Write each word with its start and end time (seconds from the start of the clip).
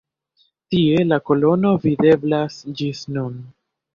Tie 0.75 1.03
la 1.09 1.19
kolono 1.27 1.75
videblas 1.85 2.57
ĝis 2.81 3.05
nun. 3.19 3.39